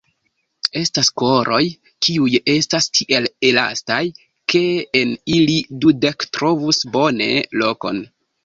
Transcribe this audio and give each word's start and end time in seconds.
Estas 0.79 1.09
koroj, 1.21 1.59
kiuj 2.07 2.31
estas 2.55 2.89
tiel 2.99 3.29
elastaj, 3.51 3.99
ke 4.55 4.65
en 5.03 5.15
ili 5.37 5.61
dudek 5.85 6.29
trovus 6.39 6.83
bone 6.97 7.33
lokon! 7.65 8.05